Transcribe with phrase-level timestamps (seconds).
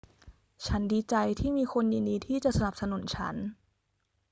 [0.65, 3.35] ฉันดีใจที่มีคนยินดีที่จะสนับสนุนฉัน